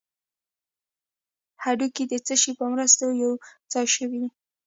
[1.63, 3.31] هډوکي د څه شي په مرسته یو
[3.71, 4.29] ځای شوي دي